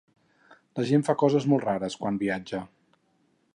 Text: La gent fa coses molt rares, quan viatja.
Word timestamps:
La 0.79 0.85
gent 0.91 1.05
fa 1.09 1.15
coses 1.25 1.45
molt 1.53 1.69
rares, 1.69 1.99
quan 2.01 2.19
viatja. 2.25 2.65